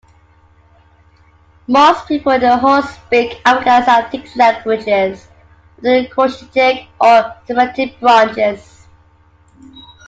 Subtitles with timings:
[1.67, 5.27] Most people in the Horn speak Afroasiatic languages
[5.77, 8.87] of the Cushitic or Semitic branches.